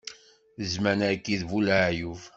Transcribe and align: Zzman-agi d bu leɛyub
Zzman-agi 0.69 1.35
d 1.41 1.43
bu 1.49 1.59
leɛyub 1.67 2.21